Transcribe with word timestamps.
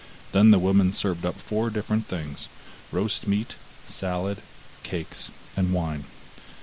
Then 0.31 0.49
the 0.49 0.57
woman 0.57 0.91
served 0.93 1.27
up 1.27 1.35
four 1.39 1.69
different 1.69 2.07
things, 2.07 2.47
roast 2.91 3.27
meat, 3.27 3.53
salad, 3.85 4.39
cakes, 4.81 5.29
and 5.55 5.73
wine. 5.75 6.05